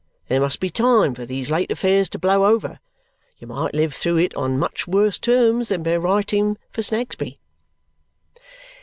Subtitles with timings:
[0.29, 2.79] There must be time for these late affairs to blow over.
[3.37, 7.37] You might live through it on much worse terms than by writing for Snagsby."